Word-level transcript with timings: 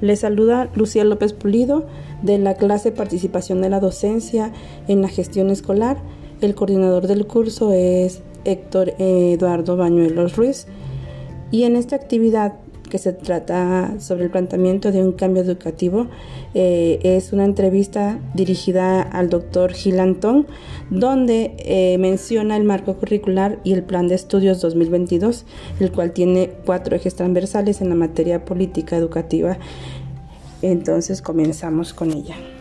Les 0.00 0.20
saluda 0.20 0.68
Lucía 0.74 1.04
López 1.04 1.32
Pulido 1.32 1.86
de 2.22 2.38
la 2.38 2.54
clase 2.54 2.92
Participación 2.92 3.62
de 3.62 3.70
la 3.70 3.80
Docencia 3.80 4.52
en 4.88 5.00
la 5.00 5.08
Gestión 5.08 5.50
Escolar. 5.50 5.96
El 6.40 6.54
coordinador 6.54 7.06
del 7.06 7.26
curso 7.26 7.72
es 7.72 8.20
Héctor 8.44 8.92
Eduardo 8.98 9.76
Bañuelos 9.76 10.36
Ruiz. 10.36 10.66
Y 11.50 11.62
en 11.62 11.76
esta 11.76 11.96
actividad 11.96 12.54
que 12.96 13.02
se 13.02 13.12
trata 13.12 14.00
sobre 14.00 14.24
el 14.24 14.30
planteamiento 14.30 14.90
de 14.90 15.02
un 15.02 15.12
cambio 15.12 15.42
educativo. 15.42 16.06
Eh, 16.54 16.98
es 17.02 17.34
una 17.34 17.44
entrevista 17.44 18.18
dirigida 18.32 19.02
al 19.02 19.28
doctor 19.28 19.74
Gil 19.74 20.00
Antón, 20.00 20.46
donde 20.88 21.54
eh, 21.58 21.98
menciona 21.98 22.56
el 22.56 22.64
marco 22.64 22.96
curricular 22.96 23.58
y 23.64 23.74
el 23.74 23.82
plan 23.82 24.08
de 24.08 24.14
estudios 24.14 24.62
2022, 24.62 25.44
el 25.78 25.92
cual 25.92 26.12
tiene 26.12 26.52
cuatro 26.64 26.96
ejes 26.96 27.14
transversales 27.14 27.82
en 27.82 27.90
la 27.90 27.96
materia 27.96 28.46
política 28.46 28.96
educativa. 28.96 29.58
Entonces 30.62 31.20
comenzamos 31.20 31.92
con 31.92 32.12
ella. 32.12 32.55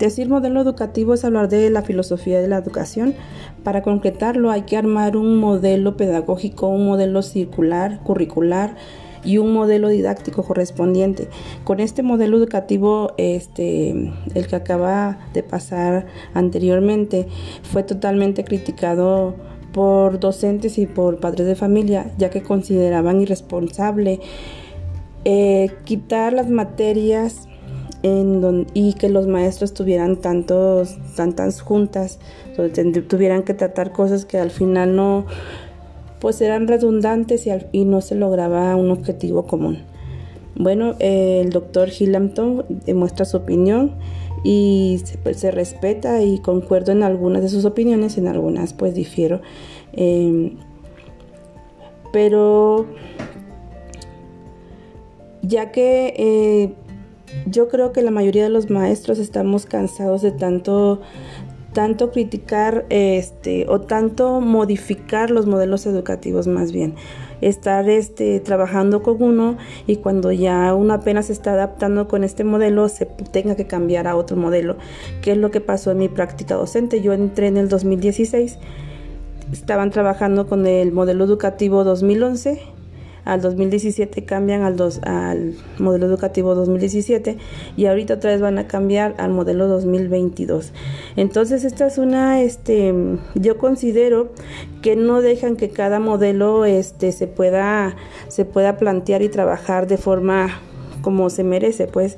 Decir 0.00 0.30
modelo 0.30 0.62
educativo 0.62 1.12
es 1.12 1.26
hablar 1.26 1.50
de 1.50 1.68
la 1.68 1.82
filosofía 1.82 2.40
de 2.40 2.48
la 2.48 2.56
educación. 2.56 3.14
Para 3.62 3.82
concretarlo 3.82 4.50
hay 4.50 4.62
que 4.62 4.78
armar 4.78 5.14
un 5.14 5.36
modelo 5.36 5.98
pedagógico, 5.98 6.68
un 6.68 6.86
modelo 6.86 7.20
circular, 7.20 8.00
curricular 8.02 8.76
y 9.24 9.36
un 9.36 9.52
modelo 9.52 9.90
didáctico 9.90 10.42
correspondiente. 10.42 11.28
Con 11.64 11.80
este 11.80 12.02
modelo 12.02 12.38
educativo, 12.38 13.12
este, 13.18 13.90
el 14.34 14.46
que 14.46 14.56
acaba 14.56 15.18
de 15.34 15.42
pasar 15.42 16.06
anteriormente, 16.32 17.28
fue 17.62 17.82
totalmente 17.82 18.42
criticado 18.42 19.34
por 19.74 20.18
docentes 20.18 20.78
y 20.78 20.86
por 20.86 21.20
padres 21.20 21.46
de 21.46 21.56
familia, 21.56 22.10
ya 22.16 22.30
que 22.30 22.42
consideraban 22.42 23.20
irresponsable 23.20 24.20
eh, 25.26 25.70
quitar 25.84 26.32
las 26.32 26.48
materias 26.48 27.49
y 28.02 28.94
que 28.94 29.08
los 29.08 29.26
maestros 29.26 29.74
tuvieran 29.74 30.16
tantos, 30.16 30.96
tantas 31.16 31.60
juntas, 31.60 32.18
tuvieran 33.08 33.42
que 33.42 33.54
tratar 33.54 33.92
cosas 33.92 34.24
que 34.24 34.38
al 34.38 34.50
final 34.50 34.96
no, 34.96 35.26
pues 36.20 36.40
eran 36.40 36.68
redundantes 36.68 37.46
y, 37.72 37.84
no 37.84 38.00
se 38.00 38.14
lograba 38.14 38.74
un 38.76 38.90
objetivo 38.90 39.46
común. 39.46 39.78
Bueno, 40.56 40.94
el 40.98 41.50
doctor 41.50 41.88
Hillampton 41.88 42.66
demuestra 42.84 43.24
su 43.24 43.38
opinión 43.38 43.94
y 44.44 45.02
pues, 45.22 45.38
se, 45.38 45.50
respeta 45.50 46.22
y 46.22 46.38
concuerdo 46.38 46.92
en 46.92 47.02
algunas 47.02 47.42
de 47.42 47.48
sus 47.48 47.64
opiniones, 47.64 48.18
en 48.18 48.28
algunas 48.28 48.72
pues 48.72 48.94
difiero. 48.94 49.40
Em, 49.92 50.56
pero 52.12 52.86
ya 55.42 55.72
que 55.72 56.14
eh, 56.16 56.74
yo 57.46 57.68
creo 57.68 57.92
que 57.92 58.02
la 58.02 58.10
mayoría 58.10 58.42
de 58.42 58.50
los 58.50 58.70
maestros 58.70 59.18
estamos 59.18 59.66
cansados 59.66 60.22
de 60.22 60.32
tanto 60.32 61.00
tanto 61.72 62.10
criticar 62.10 62.84
este 62.88 63.66
o 63.68 63.80
tanto 63.80 64.40
modificar 64.40 65.30
los 65.30 65.46
modelos 65.46 65.86
educativos 65.86 66.46
más 66.46 66.72
bien. 66.72 66.94
Estar 67.40 67.88
este 67.88 68.40
trabajando 68.40 69.02
con 69.02 69.22
uno 69.22 69.56
y 69.86 69.96
cuando 69.96 70.32
ya 70.32 70.74
uno 70.74 70.94
apenas 70.94 71.30
está 71.30 71.52
adaptando 71.52 72.08
con 72.08 72.24
este 72.24 72.44
modelo 72.44 72.88
se 72.88 73.06
tenga 73.06 73.54
que 73.54 73.66
cambiar 73.66 74.06
a 74.08 74.16
otro 74.16 74.36
modelo 74.36 74.76
que 75.22 75.32
es 75.32 75.38
lo 75.38 75.50
que 75.50 75.60
pasó 75.60 75.92
en 75.92 75.98
mi 75.98 76.08
práctica 76.08 76.56
docente. 76.56 77.00
Yo 77.00 77.12
entré 77.12 77.46
en 77.46 77.56
el 77.56 77.68
2016 77.68 78.58
estaban 79.52 79.90
trabajando 79.90 80.46
con 80.46 80.66
el 80.66 80.92
modelo 80.92 81.24
educativo 81.24 81.84
2011 81.84 82.79
al 83.24 83.40
2017 83.40 84.24
cambian 84.24 84.62
al, 84.62 84.76
dos, 84.76 85.00
al 85.02 85.54
modelo 85.78 86.06
educativo 86.06 86.54
2017 86.54 87.36
y 87.76 87.86
ahorita 87.86 88.14
otra 88.14 88.30
vez 88.30 88.40
van 88.40 88.58
a 88.58 88.66
cambiar 88.66 89.14
al 89.18 89.30
modelo 89.30 89.66
2022. 89.68 90.72
Entonces 91.16 91.64
esta 91.64 91.86
es 91.86 91.98
una, 91.98 92.40
este, 92.42 92.94
yo 93.34 93.58
considero 93.58 94.32
que 94.82 94.96
no 94.96 95.20
dejan 95.20 95.56
que 95.56 95.70
cada 95.70 96.00
modelo 96.00 96.64
este, 96.64 97.12
se, 97.12 97.26
pueda, 97.26 97.96
se 98.28 98.44
pueda 98.44 98.76
plantear 98.76 99.22
y 99.22 99.28
trabajar 99.28 99.86
de 99.86 99.96
forma 99.96 100.60
como 101.02 101.30
se 101.30 101.44
merece, 101.44 101.86
pues 101.86 102.16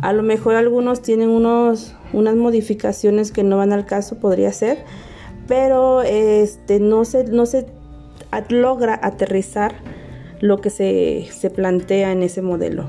a 0.00 0.12
lo 0.12 0.22
mejor 0.22 0.54
algunos 0.54 1.02
tienen 1.02 1.28
unos, 1.28 1.94
unas 2.12 2.36
modificaciones 2.36 3.32
que 3.32 3.42
no 3.42 3.56
van 3.56 3.72
al 3.72 3.86
caso, 3.86 4.18
podría 4.18 4.52
ser, 4.52 4.78
pero 5.46 6.02
este, 6.02 6.78
no, 6.78 7.04
se, 7.04 7.24
no 7.24 7.46
se 7.46 7.66
logra 8.50 8.98
aterrizar 9.02 9.74
lo 10.40 10.60
que 10.60 10.70
se, 10.70 11.50
plantea 11.50 12.12
en 12.12 12.22
ese 12.22 12.42
modelo, 12.42 12.86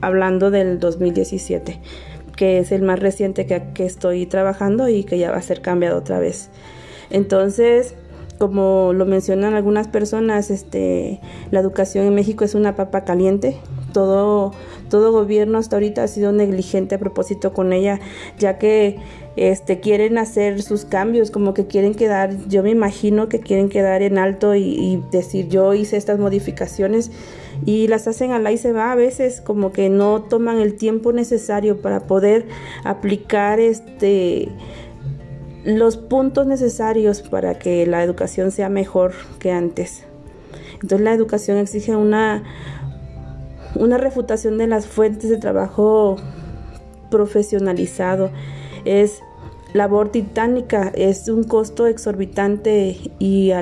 hablando 0.00 0.50
del 0.50 0.78
2017, 0.78 1.80
que 2.36 2.58
es 2.58 2.72
el 2.72 2.82
más 2.82 2.98
reciente 2.98 3.46
que, 3.46 3.72
que 3.74 3.86
estoy 3.86 4.26
trabajando 4.26 4.88
y 4.88 5.04
que 5.04 5.18
ya 5.18 5.30
va 5.30 5.38
a 5.38 5.42
ser 5.42 5.62
cambiado 5.62 5.98
otra 5.98 6.18
vez. 6.18 6.50
Entonces, 7.10 7.94
como 8.40 8.94
lo 8.94 9.04
mencionan 9.04 9.52
algunas 9.52 9.86
personas, 9.86 10.50
este, 10.50 11.20
la 11.50 11.60
educación 11.60 12.06
en 12.06 12.14
México 12.14 12.42
es 12.42 12.54
una 12.54 12.74
papa 12.74 13.04
caliente. 13.04 13.58
Todo, 13.92 14.52
todo 14.88 15.12
gobierno 15.12 15.58
hasta 15.58 15.76
ahorita 15.76 16.04
ha 16.04 16.08
sido 16.08 16.32
negligente 16.32 16.94
a 16.94 16.98
propósito 16.98 17.52
con 17.52 17.74
ella, 17.74 18.00
ya 18.38 18.56
que 18.56 18.96
este, 19.36 19.80
quieren 19.80 20.18
hacer 20.18 20.60
sus 20.62 20.84
cambios, 20.84 21.30
como 21.30 21.54
que 21.54 21.66
quieren 21.66 21.94
quedar, 21.94 22.36
yo 22.48 22.62
me 22.62 22.70
imagino 22.70 23.28
que 23.28 23.40
quieren 23.40 23.68
quedar 23.68 24.02
en 24.02 24.18
alto 24.18 24.54
y, 24.54 25.02
decir 25.10 25.48
yo 25.48 25.72
hice 25.74 25.96
estas 25.96 26.18
modificaciones 26.18 27.10
y 27.64 27.88
las 27.88 28.08
hacen 28.08 28.32
al 28.32 28.50
y 28.50 28.56
se 28.56 28.72
va 28.72 28.90
a 28.90 28.94
veces 28.94 29.40
como 29.40 29.72
que 29.72 29.88
no 29.88 30.22
toman 30.22 30.58
el 30.58 30.74
tiempo 30.74 31.12
necesario 31.12 31.80
para 31.80 32.00
poder 32.00 32.46
aplicar 32.84 33.60
este 33.60 34.48
los 35.62 35.98
puntos 35.98 36.46
necesarios 36.46 37.20
para 37.20 37.58
que 37.58 37.86
la 37.86 38.02
educación 38.02 38.50
sea 38.50 38.70
mejor 38.70 39.12
que 39.38 39.52
antes. 39.52 40.04
Entonces 40.74 41.00
la 41.02 41.12
educación 41.12 41.58
exige 41.58 41.94
una, 41.94 42.42
una 43.74 43.98
refutación 43.98 44.56
de 44.56 44.66
las 44.66 44.86
fuentes 44.86 45.28
de 45.28 45.36
trabajo 45.36 46.16
profesionalizado 47.10 48.30
es 48.84 49.22
labor 49.72 50.10
titánica, 50.10 50.90
es 50.94 51.28
un 51.28 51.44
costo 51.44 51.86
exorbitante 51.86 52.96
y, 53.18 53.52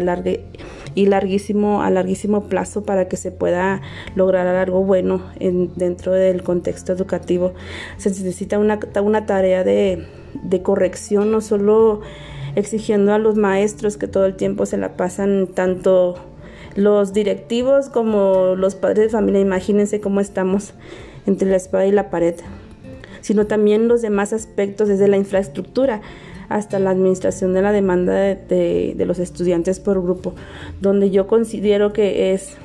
y 0.95 1.07
larguísimo, 1.07 1.83
a 1.83 1.91
larguísimo 1.91 2.45
plazo 2.45 2.83
para 2.83 3.09
que 3.09 3.17
se 3.17 3.31
pueda 3.31 3.83
lograr 4.15 4.47
algo 4.47 4.83
bueno 4.83 5.23
en, 5.39 5.73
dentro 5.77 6.13
del 6.13 6.43
contexto 6.43 6.93
educativo. 6.93 7.53
Se 7.99 8.09
necesita 8.09 8.59
una, 8.59 8.79
una 9.03 9.27
tarea 9.27 9.65
de, 9.65 10.07
de 10.43 10.63
corrección, 10.63 11.31
no 11.31 11.41
solo 11.41 12.01
exigiendo 12.55 13.13
a 13.13 13.19
los 13.19 13.37
maestros 13.37 13.97
que 13.97 14.09
todo 14.09 14.27
el 14.27 14.35
tiempo 14.35 14.67
se 14.67 14.79
la 14.79 14.97
pasan 14.97 15.49
tanto 15.49 16.17
los 16.75 17.13
directivos 17.13 17.89
como 17.89 18.55
los 18.57 18.75
padres 18.75 19.07
de 19.07 19.09
familia, 19.11 19.41
imagínense 19.41 20.01
cómo 20.01 20.21
estamos 20.21 20.75
entre 21.27 21.51
la 21.51 21.57
espada 21.57 21.87
y 21.87 21.93
la 21.93 22.11
pared 22.11 22.37
sino 23.21 23.47
también 23.47 23.89
los 23.89 24.03
demás 24.03 24.33
aspectos 24.33 24.89
desde 24.89 25.09
la 25.09 25.17
infraestructura 25.17 26.01
hasta 26.49 26.79
la 26.79 26.91
administración 26.91 27.53
de 27.53 27.63
la 27.63 27.73
demanda 27.73 28.15
de, 28.15 29.05
los 29.07 29.19
estudiantes 29.19 29.81
por 29.81 30.03
grupo, 30.03 30.35
donde 30.81 31.11
yo 31.11 31.27
considero 31.27 31.93
que 31.93 32.33
es, 32.33 32.57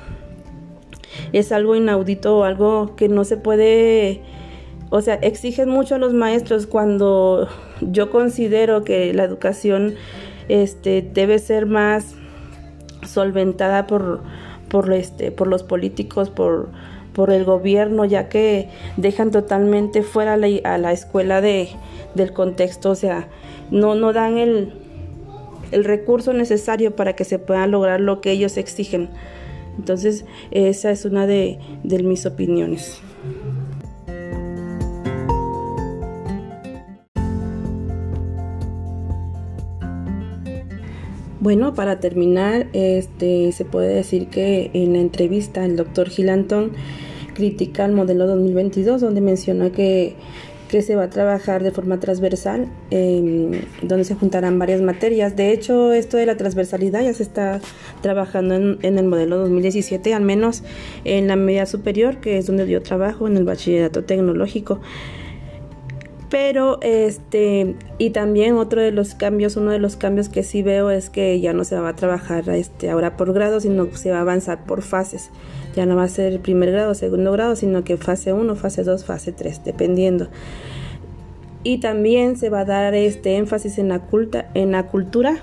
es 1.32 1.52
algo 1.52 1.76
inaudito 1.76 2.44
algo 2.44 2.96
que 2.96 3.08
no 3.08 3.24
se 3.24 3.36
puede, 3.36 4.22
o 4.90 5.00
sea, 5.00 5.14
exigen 5.16 5.68
mucho 5.68 5.96
a 5.96 5.98
los 5.98 6.14
maestros 6.14 6.66
cuando 6.66 7.48
yo 7.80 8.10
considero 8.10 8.84
que 8.84 9.12
la 9.12 9.24
educación 9.24 9.94
este, 10.48 11.02
debe 11.02 11.38
ser 11.38 11.66
más 11.66 12.14
solventada 13.06 13.86
por, 13.86 14.20
por, 14.68 14.92
este, 14.92 15.30
por 15.30 15.46
los 15.46 15.62
políticos, 15.62 16.30
por 16.30 16.70
por 17.14 17.30
el 17.30 17.44
gobierno, 17.44 18.04
ya 18.04 18.28
que 18.28 18.68
dejan 18.96 19.30
totalmente 19.30 20.02
fuera 20.02 20.34
a 20.34 20.78
la 20.78 20.92
escuela 20.92 21.40
de, 21.40 21.68
del 22.14 22.32
contexto, 22.32 22.90
o 22.90 22.94
sea, 22.94 23.28
no, 23.70 23.94
no 23.94 24.12
dan 24.12 24.36
el, 24.36 24.74
el 25.70 25.84
recurso 25.84 26.32
necesario 26.32 26.94
para 26.94 27.14
que 27.14 27.24
se 27.24 27.38
pueda 27.38 27.66
lograr 27.66 28.00
lo 28.00 28.20
que 28.20 28.32
ellos 28.32 28.56
exigen. 28.56 29.08
Entonces, 29.78 30.24
esa 30.50 30.90
es 30.90 31.04
una 31.04 31.26
de, 31.26 31.58
de 31.82 32.02
mis 32.02 32.26
opiniones. 32.26 33.00
Bueno, 41.44 41.74
para 41.74 42.00
terminar, 42.00 42.68
este, 42.72 43.52
se 43.52 43.66
puede 43.66 43.94
decir 43.94 44.28
que 44.28 44.70
en 44.72 44.94
la 44.94 45.00
entrevista 45.00 45.62
el 45.66 45.76
doctor 45.76 46.08
Gilantón 46.08 46.72
critica 47.34 47.84
el 47.84 47.92
modelo 47.92 48.26
2022, 48.26 49.00
donde 49.00 49.20
menciona 49.20 49.70
que, 49.70 50.14
que 50.68 50.82
se 50.82 50.96
va 50.96 51.04
a 51.04 51.10
trabajar 51.10 51.62
de 51.62 51.70
forma 51.70 52.00
transversal, 52.00 52.68
em, 52.90 53.60
donde 53.82 54.04
se 54.04 54.14
juntarán 54.14 54.58
varias 54.58 54.80
materias. 54.80 55.36
De 55.36 55.52
hecho, 55.52 55.92
esto 55.92 56.16
de 56.16 56.26
la 56.26 56.36
transversalidad 56.36 57.02
ya 57.02 57.12
se 57.12 57.22
está 57.22 57.60
trabajando 58.00 58.54
en, 58.54 58.78
en, 58.82 58.98
el 58.98 59.06
modelo 59.06 59.38
2017, 59.38 60.14
al 60.14 60.22
menos 60.22 60.62
en 61.04 61.28
la 61.28 61.36
media 61.36 61.66
superior, 61.66 62.18
que 62.18 62.38
es 62.38 62.46
donde 62.46 62.66
yo 62.66 62.82
trabajo, 62.82 63.26
en 63.26 63.36
el 63.36 63.44
bachillerato 63.44 64.04
tecnológico. 64.04 64.80
Pero 66.34 66.80
este, 66.82 67.76
y 67.96 68.10
también 68.10 68.56
otro 68.56 68.82
de 68.82 68.90
los 68.90 69.14
cambios, 69.14 69.56
uno 69.56 69.70
de 69.70 69.78
los 69.78 69.94
cambios 69.94 70.28
que 70.28 70.42
sí 70.42 70.64
veo 70.64 70.90
es 70.90 71.08
que 71.08 71.38
ya 71.38 71.52
no 71.52 71.62
se 71.62 71.78
va 71.78 71.90
a 71.90 71.94
trabajar 71.94 72.48
este, 72.48 72.90
ahora 72.90 73.16
por 73.16 73.32
grado, 73.32 73.60
sino 73.60 73.88
que 73.88 73.96
se 73.96 74.10
va 74.10 74.18
a 74.18 74.22
avanzar 74.22 74.64
por 74.64 74.82
fases. 74.82 75.30
Ya 75.76 75.86
no 75.86 75.94
va 75.94 76.02
a 76.02 76.08
ser 76.08 76.40
primer 76.40 76.72
grado, 76.72 76.96
segundo 76.96 77.30
grado, 77.30 77.54
sino 77.54 77.84
que 77.84 77.96
fase 77.98 78.32
1, 78.32 78.56
fase 78.56 78.82
2, 78.82 79.04
fase 79.04 79.30
3, 79.30 79.62
dependiendo. 79.64 80.26
Y 81.62 81.78
también 81.78 82.36
se 82.36 82.50
va 82.50 82.62
a 82.62 82.64
dar 82.64 82.96
este 82.96 83.36
énfasis 83.36 83.78
en 83.78 83.90
la, 83.90 84.00
culta, 84.00 84.50
en 84.54 84.72
la 84.72 84.88
cultura 84.88 85.36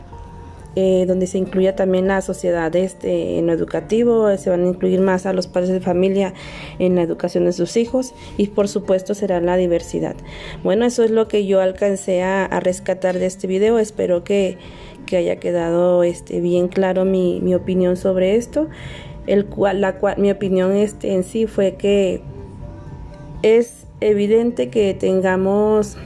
eh, 0.78 1.04
donde 1.06 1.28
se 1.28 1.38
incluya 1.38 1.76
también 1.76 2.08
la 2.08 2.22
sociedad 2.22 2.74
este, 2.78 3.38
en 3.38 3.48
lo 3.48 3.52
educativo, 3.52 4.38
se 4.38 4.50
van 4.50 4.64
a 4.64 4.68
incluir 4.68 5.02
más 5.02 5.26
a 5.26 5.34
los 5.34 5.48
padres 5.48 5.70
de 5.70 5.82
familia 5.82 6.34
en 6.80 6.96
la 6.96 7.02
educación 7.02 7.44
de 7.44 7.52
sus 7.52 7.76
hijos 7.76 8.14
y 8.38 8.48
por 8.48 8.70
supuesto 8.70 9.14
será 9.14 9.42
la 9.42 9.58
diversidad. 9.58 10.16
Bueno, 10.64 10.86
eso 10.86 11.04
es 11.04 11.12
lo 11.12 11.28
que 11.28 11.46
yo 11.46 11.60
alcancé 11.60 12.24
a, 12.24 12.48
rescatar 12.62 13.20
de 13.20 13.26
este 13.26 13.48
video, 13.48 13.80
espero 13.80 14.24
que, 14.24 14.58
que 15.06 15.18
haya 15.18 15.38
quedado 15.38 16.04
este, 16.04 16.40
bien 16.40 16.70
claro 16.70 17.04
mi, 17.04 17.42
mi, 17.42 17.54
opinión 17.54 17.98
sobre 17.98 18.38
esto, 18.38 18.70
el 19.28 19.48
cual, 19.48 19.82
la 19.82 19.98
cual, 19.98 20.20
mi 20.20 20.32
opinión 20.32 20.74
este, 20.74 21.14
en 21.14 21.24
sí 21.24 21.48
fue 21.48 21.76
que 21.76 22.22
es 23.42 23.88
evidente 24.00 24.70
que 24.70 24.94
tengamos 24.94 25.98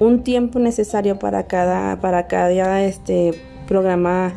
un 0.00 0.22
tiempo 0.22 0.58
necesario 0.58 1.18
para 1.18 1.46
cada, 1.46 2.00
para 2.00 2.26
cada 2.26 2.82
este 2.82 3.34
programa 3.66 4.32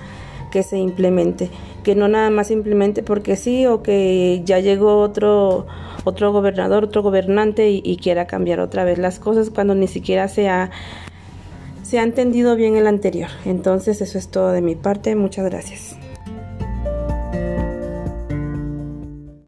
que 0.52 0.64
se 0.64 0.78
implemente. 0.78 1.50
Que 1.84 1.96
no 1.96 2.08
nada 2.08 2.30
más 2.30 2.52
implemente 2.52 3.02
porque 3.02 3.36
sí 3.36 3.66
o 3.66 3.82
que 3.82 4.42
ya 4.46 4.60
llegó 4.60 5.00
otro, 5.00 5.66
otro 6.04 6.32
gobernador, 6.32 6.84
otro 6.84 7.02
gobernante 7.02 7.72
y, 7.72 7.98
quiera 7.98 8.28
cambiar 8.28 8.60
otra 8.60 8.84
vez 8.84 9.00
las 9.00 9.20
cosas 9.20 9.50
cuando 9.50 9.74
ni 9.74 9.88
siquiera 9.88 10.28
se 10.28 10.50
se 11.84 12.00
ha 12.00 12.04
entendido 12.04 12.56
bien 12.56 12.78
el 12.78 12.88
anterior. 12.88 13.30
Entonces 13.46 14.02
eso 14.02 14.18
es 14.18 14.30
todo 14.30 14.52
de 14.52 14.62
mi 14.62 14.76
parte. 14.76 15.16
Muchas 15.16 15.46
gracias. 15.46 15.98